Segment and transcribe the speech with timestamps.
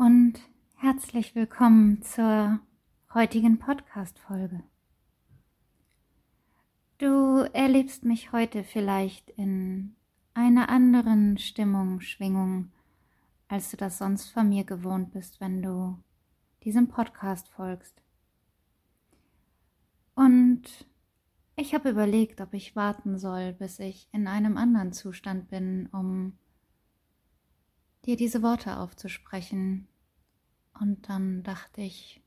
[0.00, 0.40] Und
[0.76, 2.58] herzlich willkommen zur
[3.12, 4.62] heutigen Podcast-Folge.
[6.96, 9.94] Du erlebst mich heute vielleicht in
[10.32, 12.72] einer anderen Stimmung, Schwingung,
[13.46, 15.98] als du das sonst von mir gewohnt bist, wenn du
[16.64, 18.02] diesem Podcast folgst.
[20.14, 20.62] Und
[21.56, 26.38] ich habe überlegt, ob ich warten soll, bis ich in einem anderen Zustand bin, um
[28.06, 29.88] dir diese Worte aufzusprechen.
[30.80, 32.22] Und dann dachte ich,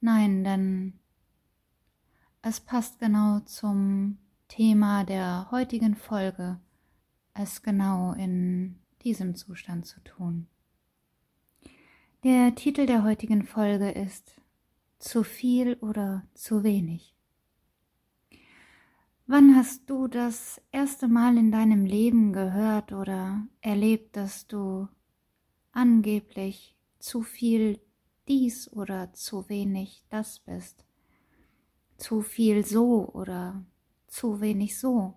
[0.00, 0.98] nein, denn
[2.42, 4.18] es passt genau zum
[4.48, 6.60] Thema der heutigen Folge,
[7.34, 10.46] es genau in diesem Zustand zu tun.
[12.22, 14.40] Der Titel der heutigen Folge ist
[14.98, 17.15] Zu viel oder zu wenig.
[19.28, 24.86] Wann hast du das erste Mal in deinem Leben gehört oder erlebt, dass du
[25.72, 27.80] angeblich zu viel
[28.28, 30.84] dies oder zu wenig das bist?
[31.96, 33.64] Zu viel so oder
[34.06, 35.14] zu wenig so?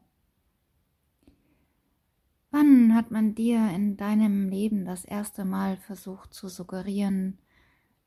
[2.49, 7.37] Wann hat man dir in deinem Leben das erste Mal versucht zu suggerieren,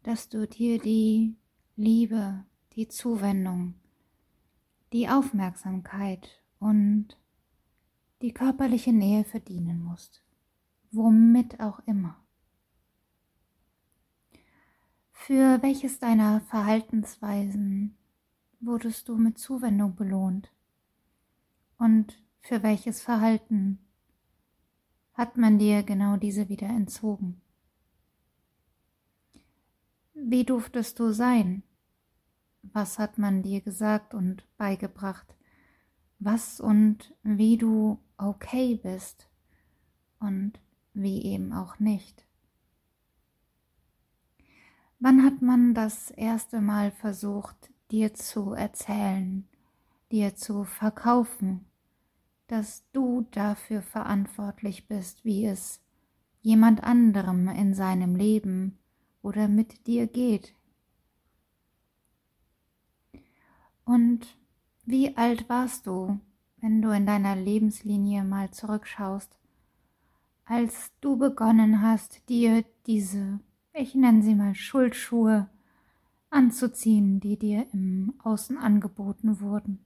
[0.02, 1.36] dass du dir die
[1.76, 3.74] Liebe, die Zuwendung,
[4.92, 7.16] die Aufmerksamkeit und
[8.20, 10.22] die körperliche Nähe verdienen musst,
[10.90, 12.22] womit auch immer.
[15.10, 17.96] Für welches deiner Verhaltensweisen
[18.60, 20.52] wurdest du mit Zuwendung belohnt?
[21.78, 23.78] Und für welches Verhalten
[25.14, 27.40] hat man dir genau diese wieder entzogen?
[30.14, 31.62] Wie durftest du sein?
[32.62, 35.34] Was hat man dir gesagt und beigebracht,
[36.18, 39.28] was und wie du okay bist
[40.20, 40.60] und
[40.94, 42.24] wie eben auch nicht.
[44.98, 49.48] Wann hat man das erste Mal versucht, dir zu erzählen,
[50.12, 51.66] dir zu verkaufen,
[52.46, 55.80] dass du dafür verantwortlich bist, wie es
[56.40, 58.78] jemand anderem in seinem Leben
[59.22, 60.54] oder mit dir geht,
[63.84, 64.36] Und
[64.84, 66.20] wie alt warst du,
[66.58, 69.38] wenn du in deiner Lebenslinie mal zurückschaust,
[70.44, 73.40] als du begonnen hast, dir diese,
[73.72, 75.48] ich nenne sie mal Schuldschuhe,
[76.30, 79.84] anzuziehen, die dir im Außen angeboten wurden?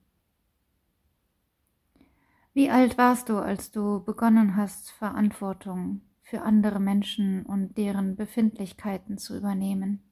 [2.52, 9.18] Wie alt warst du, als du begonnen hast, Verantwortung für andere Menschen und deren Befindlichkeiten
[9.18, 10.02] zu übernehmen?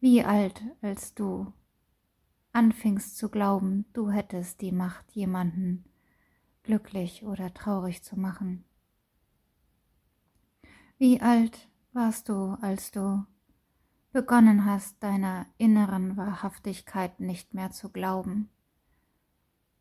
[0.00, 1.52] Wie alt, als du
[2.58, 5.84] anfingst zu glauben, du hättest die Macht, jemanden
[6.64, 8.64] glücklich oder traurig zu machen.
[10.98, 13.24] Wie alt warst du, als du
[14.10, 18.50] begonnen hast, deiner inneren Wahrhaftigkeit nicht mehr zu glauben,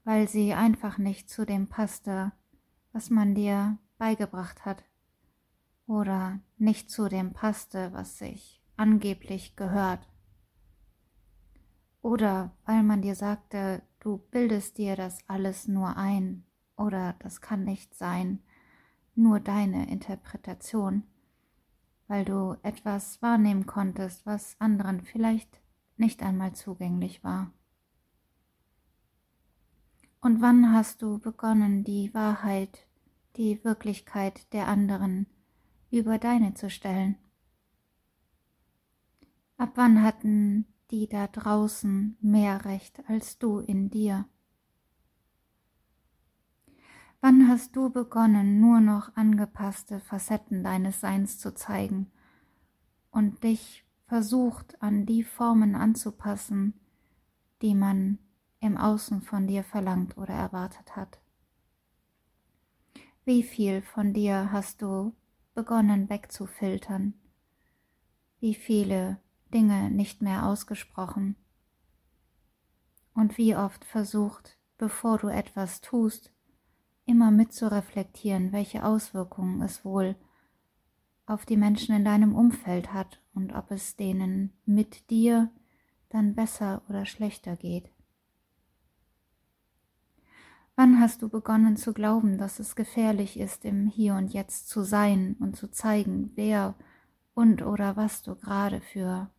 [0.04, 2.32] weil sie einfach nicht zu dem passte,
[2.92, 4.84] was man dir beigebracht hat,
[5.88, 10.08] oder nicht zu dem passte, was sich angeblich gehört
[12.08, 16.46] oder weil man dir sagte, du bildest dir das alles nur ein
[16.78, 18.40] oder das kann nicht sein,
[19.14, 21.04] nur deine Interpretation,
[22.08, 25.60] weil du etwas wahrnehmen konntest, was anderen vielleicht
[25.98, 27.52] nicht einmal zugänglich war.
[30.22, 32.88] Und wann hast du begonnen, die Wahrheit,
[33.36, 35.28] die Wirklichkeit der anderen
[35.92, 37.18] über deine zu stellen?
[39.58, 44.26] Ab wann hatten die da draußen mehr Recht als du in dir?
[47.20, 52.12] Wann hast du begonnen, nur noch angepasste Facetten deines Seins zu zeigen
[53.12, 56.74] und dich versucht an die Formen anzupassen,
[57.62, 58.20] die man
[58.60, 61.20] im Außen von dir verlangt oder erwartet hat?
[63.26, 65.14] Wie viel von dir hast du
[65.54, 67.14] begonnen wegzufiltern?
[68.40, 69.20] Wie viele
[69.54, 71.36] Dinge nicht mehr ausgesprochen.
[73.14, 76.32] Und wie oft versucht, bevor du etwas tust,
[77.06, 80.16] immer mitzureflektieren, welche Auswirkungen es wohl
[81.26, 85.52] auf die Menschen in deinem Umfeld hat und ob es denen mit dir
[86.10, 87.92] dann besser oder schlechter geht.
[90.76, 94.84] Wann hast du begonnen zu glauben, dass es gefährlich ist, im Hier und Jetzt zu
[94.84, 96.76] sein und zu zeigen, wer
[97.34, 99.30] und oder was du gerade für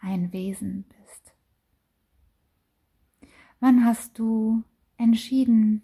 [0.00, 1.34] ein Wesen bist.
[3.60, 4.64] Wann hast du
[4.96, 5.82] entschieden,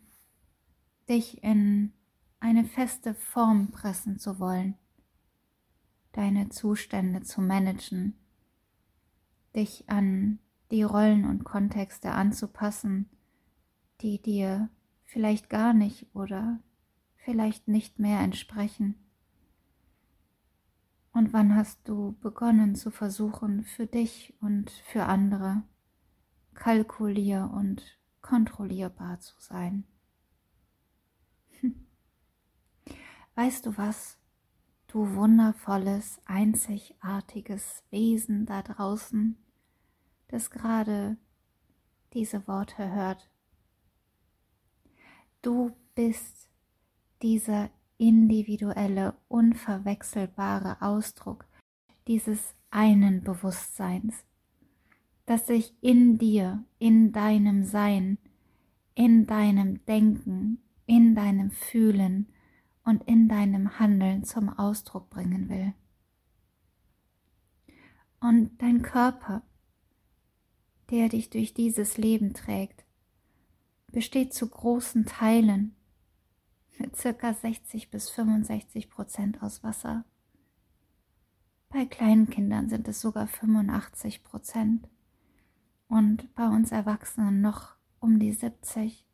[1.08, 1.92] dich in
[2.40, 4.74] eine feste Form pressen zu wollen,
[6.12, 8.14] deine Zustände zu managen,
[9.54, 10.38] dich an
[10.70, 13.08] die Rollen und Kontexte anzupassen,
[14.00, 14.70] die dir
[15.04, 16.60] vielleicht gar nicht oder
[17.16, 19.05] vielleicht nicht mehr entsprechen.
[21.16, 25.62] Und wann hast du begonnen zu versuchen, für dich und für andere
[26.52, 29.84] kalkulier- und kontrollierbar zu sein?
[33.34, 34.18] Weißt du was,
[34.88, 39.38] du wundervolles, einzigartiges Wesen da draußen,
[40.28, 41.16] das gerade
[42.12, 43.30] diese Worte hört?
[45.40, 46.50] Du bist
[47.22, 51.46] dieser individuelle, unverwechselbare Ausdruck
[52.06, 54.24] dieses einen Bewusstseins,
[55.24, 58.18] das sich in dir, in deinem Sein,
[58.94, 62.28] in deinem Denken, in deinem Fühlen
[62.84, 65.74] und in deinem Handeln zum Ausdruck bringen will.
[68.20, 69.42] Und dein Körper,
[70.90, 72.84] der dich durch dieses Leben trägt,
[73.92, 75.74] besteht zu großen Teilen
[76.78, 80.04] mit circa 60 bis 65 Prozent aus Wasser.
[81.68, 84.88] Bei kleinen Kindern sind es sogar 85 Prozent
[85.88, 89.06] und bei uns Erwachsenen noch um die 70.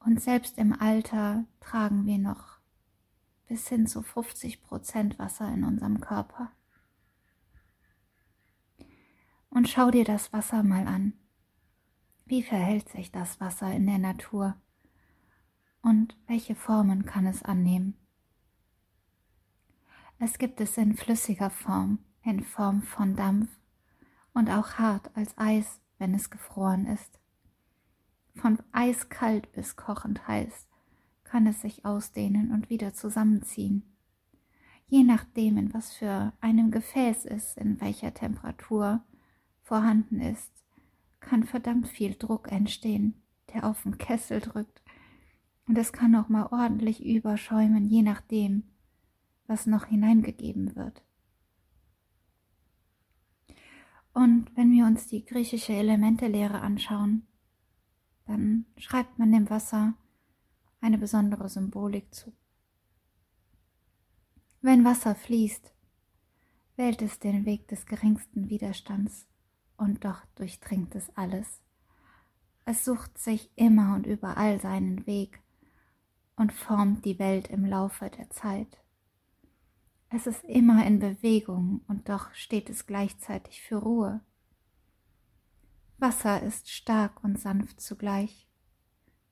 [0.00, 2.58] Und selbst im Alter tragen wir noch
[3.46, 6.50] bis hin zu 50 Prozent Wasser in unserem Körper.
[9.50, 11.12] Und schau dir das Wasser mal an.
[12.26, 14.56] Wie verhält sich das Wasser in der Natur?
[15.84, 17.94] Und welche Formen kann es annehmen.
[20.18, 23.50] Es gibt es in flüssiger Form, in Form von Dampf
[24.32, 27.20] und auch hart als Eis, wenn es gefroren ist.
[28.34, 30.66] Von eiskalt bis kochend heiß
[31.24, 33.82] kann es sich ausdehnen und wieder zusammenziehen.
[34.86, 39.02] Je nachdem, in was für einem Gefäß es in welcher Temperatur
[39.62, 40.52] vorhanden ist,
[41.20, 43.22] kann verdammt viel Druck entstehen,
[43.52, 44.83] der auf den Kessel drückt
[45.66, 48.64] und es kann auch mal ordentlich überschäumen, je nachdem,
[49.46, 51.02] was noch hineingegeben wird.
[54.12, 57.26] Und wenn wir uns die griechische Elementelehre anschauen,
[58.26, 59.94] dann schreibt man dem Wasser
[60.80, 62.32] eine besondere Symbolik zu.
[64.62, 65.74] Wenn Wasser fließt,
[66.76, 69.26] wählt es den Weg des geringsten Widerstands
[69.76, 71.60] und doch durchdringt es alles.
[72.64, 75.43] Es sucht sich immer und überall seinen Weg
[76.36, 78.78] und formt die Welt im Laufe der Zeit.
[80.10, 84.20] Es ist immer in Bewegung und doch steht es gleichzeitig für Ruhe.
[85.98, 88.46] Wasser ist stark und sanft zugleich.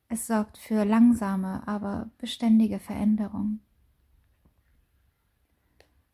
[0.09, 3.61] Es sorgt für langsame, aber beständige Veränderung.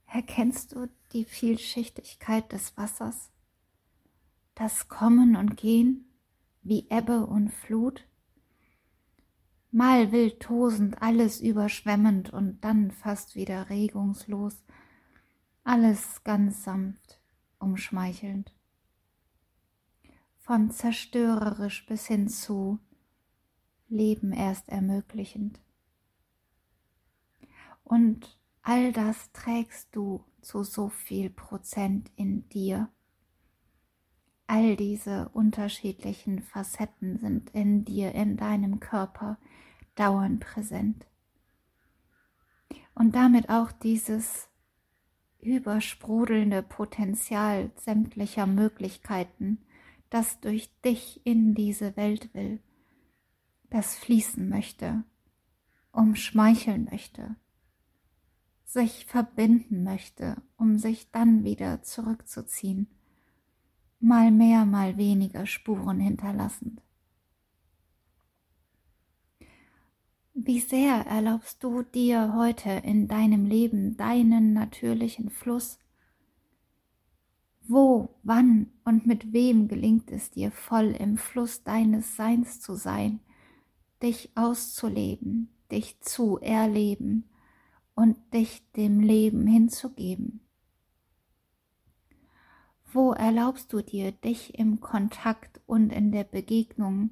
[0.06, 3.30] Erkennst du die Vielschichtigkeit des Wassers?
[4.54, 6.04] Das Kommen und Gehen
[6.62, 8.06] wie Ebbe und Flut?
[9.70, 14.64] Mal wild tosend, alles überschwemmend und dann fast wieder regungslos,
[15.64, 17.20] alles ganz sanft,
[17.58, 18.54] umschmeichelnd.
[20.38, 22.78] Von zerstörerisch bis hin zu
[23.88, 25.60] Leben erst ermöglichend.
[27.84, 32.90] Und all das trägst du zu so viel Prozent in dir.
[34.46, 39.38] All diese unterschiedlichen Facetten sind in dir, in deinem Körper,
[39.98, 41.06] dauernd präsent.
[42.94, 44.48] Und damit auch dieses
[45.40, 49.58] übersprudelnde Potenzial sämtlicher Möglichkeiten,
[50.10, 52.60] das durch dich in diese Welt will,
[53.70, 55.04] das fließen möchte,
[55.92, 57.36] umschmeicheln möchte,
[58.64, 62.88] sich verbinden möchte, um sich dann wieder zurückzuziehen,
[64.00, 66.82] mal mehr, mal weniger Spuren hinterlassend.
[70.40, 75.80] Wie sehr erlaubst du dir heute in deinem Leben deinen natürlichen Fluss?
[77.66, 83.18] Wo, wann und mit wem gelingt es dir voll im Fluss deines Seins zu sein,
[84.00, 87.28] dich auszuleben, dich zu erleben
[87.96, 90.38] und dich dem Leben hinzugeben?
[92.92, 97.10] Wo erlaubst du dir, dich im Kontakt und in der Begegnung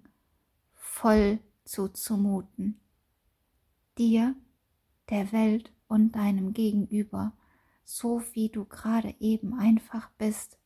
[0.75, 2.81] voll zuzumuten?
[3.99, 4.35] Dir,
[5.11, 7.33] der Welt und deinem Gegenüber,
[7.85, 10.59] so wie du gerade eben einfach bist.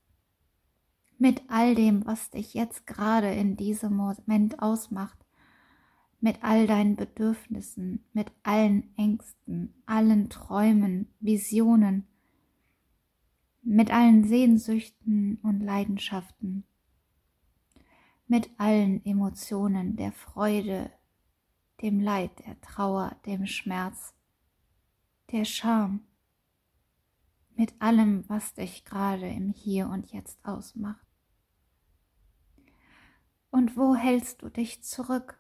[1.19, 5.19] Mit all dem, was dich jetzt gerade in diesem Moment ausmacht,
[6.21, 12.07] mit all deinen Bedürfnissen, mit allen Ängsten, allen Träumen, Visionen,
[13.63, 16.65] mit allen Sehnsüchten und Leidenschaften,
[18.27, 20.91] mit allen Emotionen der Freude,
[21.83, 24.15] dem Leid, der Trauer, dem Schmerz,
[25.33, 26.07] der Scham,
[27.55, 31.07] mit allem, was dich gerade im Hier und Jetzt ausmacht.
[33.51, 35.39] Und wo hältst du dich zurück?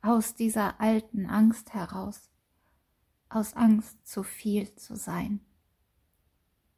[0.00, 2.30] Aus dieser alten Angst heraus,
[3.28, 5.40] aus Angst zu viel zu sein,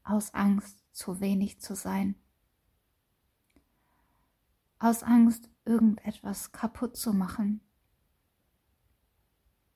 [0.02, 2.16] aus Angst zu wenig zu sein,
[4.78, 7.62] aus Angst irgendetwas kaputt zu machen,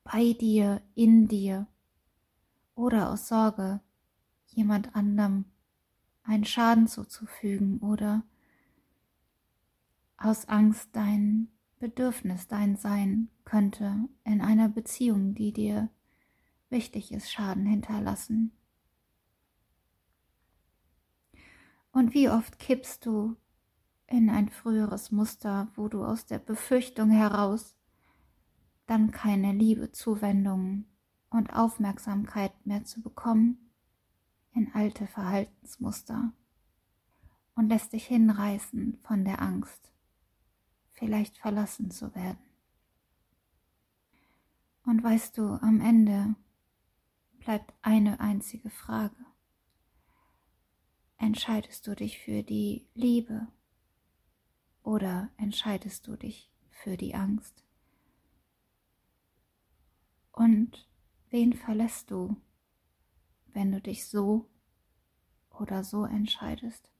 [0.03, 1.67] bei dir, in dir
[2.75, 3.81] oder aus Sorge,
[4.47, 5.45] jemand anderem
[6.23, 8.23] einen Schaden zuzufügen oder
[10.17, 15.89] aus Angst dein Bedürfnis, dein Sein könnte in einer Beziehung, die dir
[16.69, 18.51] wichtig ist, Schaden hinterlassen.
[21.91, 23.35] Und wie oft kippst du
[24.07, 27.75] in ein früheres Muster, wo du aus der Befürchtung heraus
[28.89, 30.85] dann keine Liebe, Zuwendung
[31.29, 33.71] und Aufmerksamkeit mehr zu bekommen,
[34.51, 36.33] in alte Verhaltensmuster
[37.55, 39.91] und lässt dich hinreißen von der Angst,
[40.91, 42.39] vielleicht verlassen zu werden.
[44.85, 46.35] Und weißt du, am Ende
[47.37, 49.23] bleibt eine einzige Frage.
[51.17, 53.47] Entscheidest du dich für die Liebe
[54.81, 57.68] oder entscheidest du dich für die Angst?
[60.39, 60.87] Und
[61.31, 62.37] wen verlässt du,
[63.47, 64.49] wenn du dich so
[65.49, 66.93] oder so entscheidest?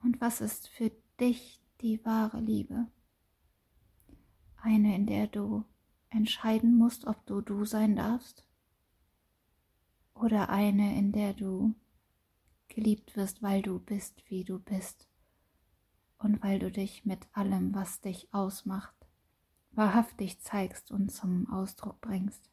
[0.00, 2.86] Und was ist für dich die wahre Liebe?
[4.58, 5.64] Eine, in der du
[6.08, 8.46] entscheiden musst, ob du du sein darfst?
[10.14, 11.74] Oder eine, in der du
[12.68, 15.08] geliebt wirst, weil du bist, wie du bist
[16.16, 18.99] und weil du dich mit allem, was dich ausmacht,
[19.72, 22.50] wahrhaftig zeigst und zum Ausdruck bringst.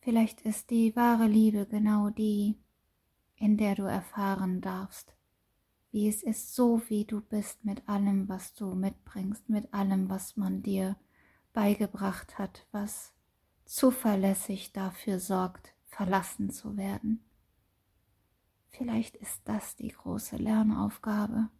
[0.00, 2.58] Vielleicht ist die wahre Liebe genau die,
[3.36, 5.14] in der du erfahren darfst,
[5.92, 10.36] wie es ist, so wie du bist, mit allem, was du mitbringst, mit allem, was
[10.36, 10.96] man dir
[11.52, 13.12] beigebracht hat, was
[13.64, 17.24] zuverlässig dafür sorgt, verlassen zu werden.
[18.70, 21.50] Vielleicht ist das die große Lernaufgabe,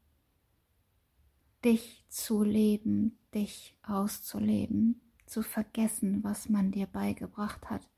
[1.65, 7.89] dich zu leben, dich auszuleben, zu vergessen, was man dir beigebracht hat,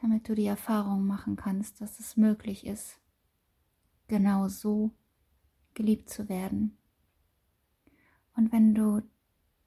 [0.00, 2.98] damit du die Erfahrung machen kannst, dass es möglich ist,
[4.08, 4.92] genau so
[5.74, 6.78] geliebt zu werden.
[8.34, 9.02] Und wenn du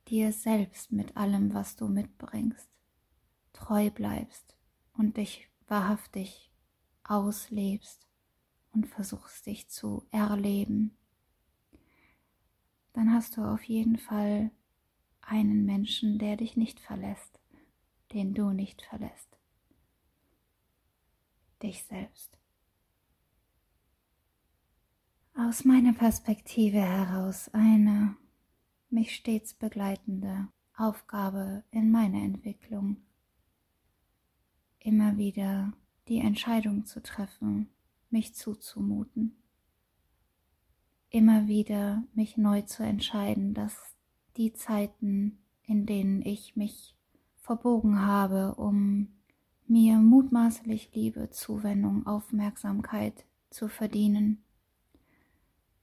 [0.07, 2.69] dir selbst mit allem, was du mitbringst,
[3.53, 4.55] treu bleibst
[4.93, 6.51] und dich wahrhaftig
[7.03, 8.07] auslebst
[8.71, 10.97] und versuchst dich zu erleben,
[12.95, 14.51] dann hast du auf jeden Fall
[15.21, 17.39] einen Menschen, der dich nicht verlässt,
[18.13, 19.37] den du nicht verlässt.
[21.61, 22.37] Dich selbst.
[25.33, 28.15] Aus meiner Perspektive heraus eine
[28.89, 30.47] mich stets begleitende
[30.77, 33.03] Aufgabe in meiner Entwicklung.
[34.79, 35.73] Immer wieder
[36.07, 37.69] die Entscheidung zu treffen,
[38.09, 39.35] mich zuzumuten.
[41.15, 43.95] Immer wieder mich neu zu entscheiden, dass
[44.35, 46.93] die Zeiten, in denen ich mich
[47.39, 49.07] verbogen habe, um
[49.65, 54.43] mir mutmaßlich Liebe, Zuwendung, Aufmerksamkeit zu verdienen,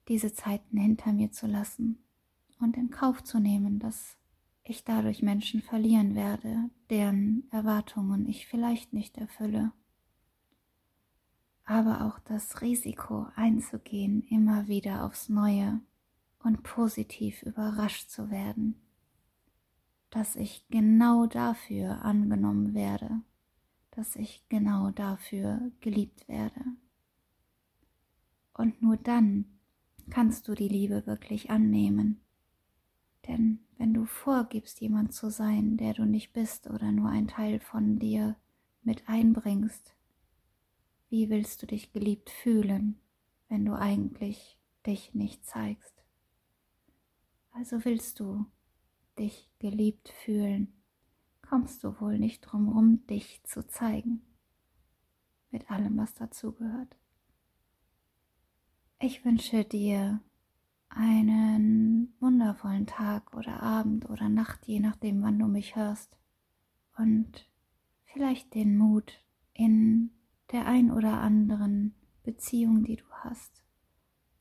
[0.07, 1.97] diese Zeiten hinter mir zu lassen
[2.61, 4.19] und in Kauf zu nehmen, dass
[4.65, 9.73] ich dadurch Menschen verlieren werde, deren Erwartungen ich vielleicht nicht erfülle
[11.65, 15.81] aber auch das Risiko einzugehen, immer wieder aufs Neue
[16.43, 18.81] und positiv überrascht zu werden,
[20.11, 23.21] dass ich genau dafür angenommen werde,
[23.93, 26.61] dass ich genau dafür geliebt werde.
[28.55, 29.47] Und nur dann
[30.11, 32.21] kannst du die Liebe wirklich annehmen.
[33.29, 37.61] Denn wenn du vorgibst, jemand zu sein, der du nicht bist oder nur ein Teil
[37.61, 38.37] von dir
[38.83, 39.95] mit einbringst,
[41.13, 42.99] wie willst du dich geliebt fühlen,
[43.51, 46.03] wenn du eigentlich dich nicht zeigst?
[47.51, 48.47] Also willst du
[49.19, 50.73] dich geliebt fühlen,
[51.43, 54.23] kommst du wohl nicht drumherum, dich zu zeigen,
[55.51, 56.97] mit allem, was dazugehört.
[58.99, 60.23] Ich wünsche dir
[60.89, 66.17] einen wundervollen Tag oder Abend oder Nacht, je nachdem, wann du mich hörst.
[66.97, 67.51] Und
[68.07, 70.11] vielleicht den Mut in
[70.53, 73.65] der ein oder anderen Beziehung, die du hast,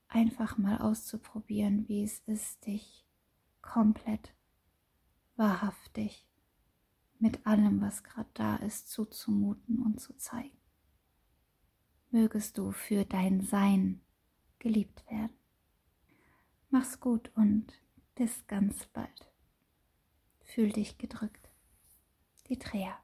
[0.08, 3.08] einfach mal auszuprobieren, wie es ist, dich
[3.62, 4.34] komplett
[5.36, 6.28] wahrhaftig
[7.18, 10.58] mit allem, was gerade da ist, zuzumuten und zu zeigen.
[12.10, 14.02] Mögest du für dein Sein
[14.60, 15.32] geliebt werden.
[16.70, 17.74] Mach's gut und
[18.16, 19.32] bis ganz bald.
[20.44, 21.50] Fühl dich gedrückt.
[22.48, 22.98] Die Dreher.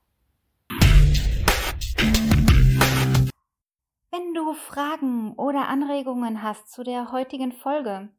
[4.12, 8.10] Wenn du Fragen oder Anregungen hast zu der heutigen Folge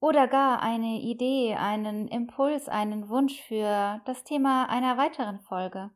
[0.00, 5.90] oder gar eine Idee, einen Impuls, einen Wunsch für das Thema einer weiteren Folge,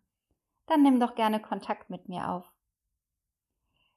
[0.67, 2.51] dann nimm doch gerne Kontakt mit mir auf.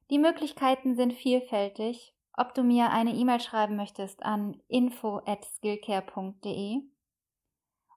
[0.10, 6.82] Die Möglichkeiten sind vielfältig, ob du mir eine E-Mail schreiben möchtest an info@skillcare.de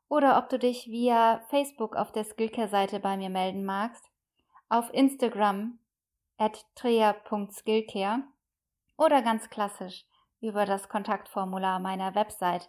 [0.08, 4.08] oder ob du dich via Facebook auf der Skillcare-Seite bei mir melden magst,
[4.68, 5.78] auf Instagram
[6.38, 8.24] at trea.skillcare
[8.96, 10.04] oder ganz klassisch
[10.40, 12.68] über das Kontaktformular meiner Website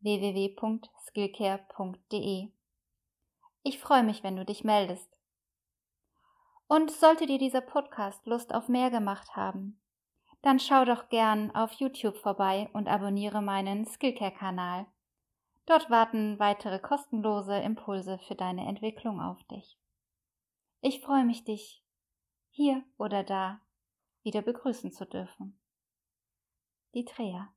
[0.00, 2.50] www.skillcare.de.
[3.62, 5.10] Ich freue mich, wenn du dich meldest.
[6.66, 9.80] Und sollte dir dieser Podcast Lust auf mehr gemacht haben,
[10.42, 14.86] dann schau doch gern auf YouTube vorbei und abonniere meinen Skillcare-Kanal.
[15.66, 19.78] Dort warten weitere kostenlose Impulse für deine Entwicklung auf dich.
[20.86, 21.82] Ich freue mich, dich
[22.50, 23.62] hier oder da
[24.22, 25.58] wieder begrüßen zu dürfen.
[26.92, 27.54] Die Trea.